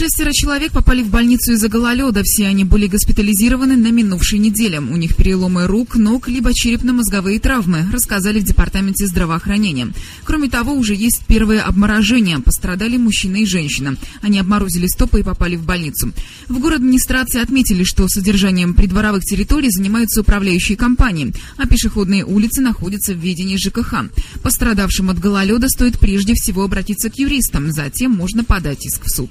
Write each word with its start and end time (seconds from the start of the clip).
Шестеро 0.00 0.30
человек 0.32 0.70
попали 0.70 1.02
в 1.02 1.10
больницу 1.10 1.54
из-за 1.54 1.68
гололеда. 1.68 2.22
Все 2.22 2.46
они 2.46 2.62
были 2.62 2.86
госпитализированы 2.86 3.76
на 3.76 3.90
минувшей 3.90 4.38
неделе. 4.38 4.78
У 4.78 4.96
них 4.96 5.16
переломы 5.16 5.66
рук, 5.66 5.96
ног, 5.96 6.28
либо 6.28 6.54
черепно-мозговые 6.54 7.40
травмы, 7.40 7.84
рассказали 7.92 8.38
в 8.38 8.44
Департаменте 8.44 9.08
здравоохранения. 9.08 9.88
Кроме 10.22 10.48
того, 10.48 10.74
уже 10.74 10.94
есть 10.94 11.22
первые 11.26 11.62
обморожения. 11.62 12.38
Пострадали 12.38 12.96
мужчина 12.96 13.38
и 13.38 13.44
женщина. 13.44 13.96
Они 14.22 14.38
обморозили 14.38 14.86
стопы 14.86 15.18
и 15.18 15.24
попали 15.24 15.56
в 15.56 15.64
больницу. 15.64 16.12
В 16.46 16.60
город 16.60 16.78
администрации 16.78 17.42
отметили, 17.42 17.82
что 17.82 18.06
содержанием 18.06 18.74
придворовых 18.74 19.24
территорий 19.24 19.72
занимаются 19.72 20.20
управляющие 20.20 20.78
компании, 20.78 21.34
а 21.56 21.66
пешеходные 21.66 22.24
улицы 22.24 22.60
находятся 22.60 23.14
в 23.14 23.18
ведении 23.18 23.56
ЖКХ. 23.56 24.12
Пострадавшим 24.44 25.10
от 25.10 25.18
гололеда 25.18 25.68
стоит 25.68 25.98
прежде 25.98 26.34
всего 26.34 26.62
обратиться 26.62 27.10
к 27.10 27.18
юристам, 27.18 27.72
затем 27.72 28.12
можно 28.12 28.44
подать 28.44 28.86
иск 28.86 29.02
в 29.04 29.10
суд. 29.10 29.30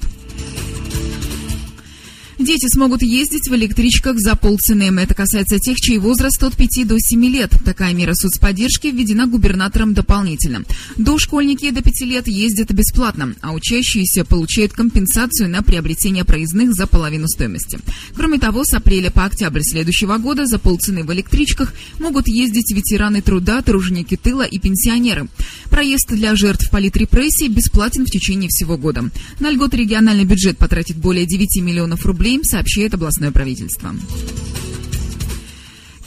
Дети 2.47 2.67
смогут 2.73 3.01
ездить 3.01 3.49
в 3.49 3.55
электричках 3.55 4.17
за 4.19 4.37
полцены. 4.37 4.83
Это 5.01 5.13
касается 5.13 5.59
тех, 5.59 5.75
чей 5.75 5.97
возраст 5.97 6.41
от 6.41 6.55
5 6.55 6.87
до 6.87 6.95
7 6.97 7.25
лет. 7.25 7.51
Такая 7.65 7.93
мера 7.93 8.13
соцподдержки 8.13 8.87
введена 8.87 9.27
губернатором 9.27 9.93
дополнительно. 9.93 10.63
Дошкольники 10.95 11.69
до 11.71 11.81
5 11.81 12.01
лет 12.03 12.29
ездят 12.29 12.71
бесплатно, 12.71 13.35
а 13.41 13.51
учащиеся 13.51 14.23
получают 14.23 14.71
компенсацию 14.71 15.49
на 15.49 15.61
приобретение 15.61 16.23
проездных 16.23 16.73
за 16.73 16.87
половину 16.87 17.27
стоимости. 17.27 17.79
Кроме 18.15 18.39
того, 18.39 18.63
с 18.63 18.73
апреля 18.73 19.11
по 19.11 19.25
октябрь 19.25 19.61
следующего 19.61 20.17
года 20.17 20.45
за 20.45 20.57
полцены 20.57 21.03
в 21.03 21.11
электричках 21.11 21.73
могут 21.99 22.29
ездить 22.29 22.71
ветераны 22.71 23.21
труда, 23.21 23.61
труженики 23.61 24.15
тыла 24.15 24.43
и 24.43 24.57
пенсионеры. 24.57 25.27
Проезд 25.69 26.11
для 26.11 26.33
жертв 26.37 26.71
политрепрессий 26.71 27.49
бесплатен 27.49 28.05
в 28.05 28.09
течение 28.09 28.47
всего 28.47 28.77
года. 28.77 29.09
На 29.41 29.51
льготы 29.51 29.75
региональный 29.75 30.23
бюджет 30.23 30.57
потратит 30.57 30.95
более 30.95 31.25
9 31.25 31.61
миллионов 31.61 32.05
рублей 32.05 32.36
рублей, 32.37 32.43
сообщает 32.43 32.93
областное 32.93 33.31
правительство. 33.31 33.93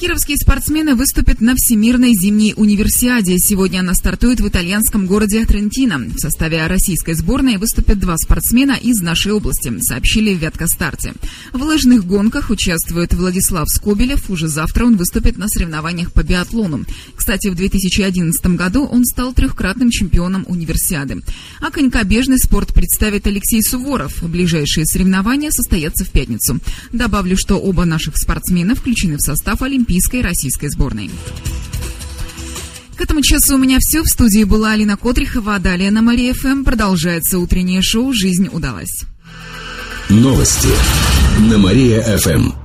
Кировские 0.01 0.39
спортсмены 0.39 0.95
выступят 0.95 1.43
на 1.43 1.55
Всемирной 1.55 2.15
зимней 2.15 2.55
универсиаде. 2.57 3.37
Сегодня 3.37 3.81
она 3.81 3.93
стартует 3.93 4.41
в 4.41 4.49
итальянском 4.49 5.07
городе 5.07 5.45
Трентино. 5.45 5.99
В 5.99 6.19
составе 6.19 6.67
российской 6.69 7.13
сборной 7.13 7.59
выступят 7.59 7.99
два 7.99 8.17
спортсмена 8.17 8.79
из 8.81 9.03
нашей 9.03 9.33
области, 9.33 9.71
сообщили 9.81 10.35
в 10.35 10.39
Вяткостарте. 10.39 11.13
В 11.53 11.63
лыжных 11.63 12.07
гонках 12.07 12.49
участвует 12.49 13.13
Владислав 13.13 13.69
Скобелев. 13.69 14.31
Уже 14.31 14.49
завтра 14.49 14.87
он 14.87 14.97
выступит 14.97 15.37
на 15.37 15.49
соревнованиях 15.49 16.15
по 16.15 16.23
биатлону. 16.23 16.87
Кстати, 17.31 17.47
в 17.47 17.55
2011 17.55 18.45
году 18.57 18.87
он 18.87 19.05
стал 19.05 19.33
трехкратным 19.33 19.91
чемпионом 19.91 20.45
универсиады. 20.49 21.23
А 21.61 21.71
конькобежный 21.71 22.39
спорт 22.39 22.75
представит 22.75 23.29
Алексей 23.29 23.63
Суворов. 23.63 24.21
Ближайшие 24.29 24.85
соревнования 24.85 25.53
состоятся 25.53 26.05
в 26.05 26.11
пятницу. 26.11 26.59
Добавлю, 26.93 27.37
что 27.39 27.55
оба 27.55 27.85
наших 27.85 28.17
спортсмена 28.17 28.75
включены 28.75 29.17
в 29.17 29.21
состав 29.21 29.63
Олимпийской 29.63 30.23
российской 30.23 30.71
сборной. 30.71 31.09
К 32.97 33.01
этому 33.01 33.23
часу 33.23 33.55
у 33.55 33.59
меня 33.59 33.79
все. 33.79 34.03
В 34.03 34.09
студии 34.09 34.43
была 34.43 34.73
Алина 34.73 34.97
Котрихова. 34.97 35.61
Далее 35.61 35.93
на 35.93 36.03
Мария 36.03 36.35
ФМ 36.35 36.65
продолжается 36.65 37.39
утреннее 37.39 37.81
шоу 37.81 38.13
«Жизнь 38.13 38.49
удалась». 38.51 39.05
Новости 40.09 40.69
на 41.49 41.59
Мария 41.59 42.03
ФМ. 42.19 42.60